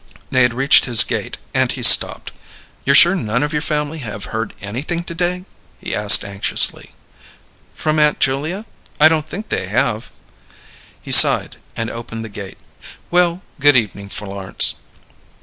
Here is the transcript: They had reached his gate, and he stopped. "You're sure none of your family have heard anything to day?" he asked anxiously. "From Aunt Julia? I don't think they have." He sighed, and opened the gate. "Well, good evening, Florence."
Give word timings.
They 0.31 0.41
had 0.41 0.55
reached 0.55 0.85
his 0.85 1.03
gate, 1.03 1.37
and 1.53 1.71
he 1.71 1.83
stopped. 1.83 2.31
"You're 2.85 2.95
sure 2.95 3.13
none 3.13 3.43
of 3.43 3.53
your 3.53 3.61
family 3.61 3.99
have 3.99 4.25
heard 4.33 4.55
anything 4.59 5.03
to 5.03 5.13
day?" 5.13 5.45
he 5.79 5.93
asked 5.93 6.23
anxiously. 6.23 6.95
"From 7.75 7.99
Aunt 7.99 8.19
Julia? 8.19 8.65
I 8.99 9.07
don't 9.09 9.29
think 9.29 9.49
they 9.49 9.67
have." 9.67 10.09
He 10.99 11.11
sighed, 11.11 11.57
and 11.75 11.91
opened 11.91 12.25
the 12.25 12.29
gate. 12.29 12.57
"Well, 13.11 13.43
good 13.59 13.75
evening, 13.75 14.09
Florence." 14.09 14.77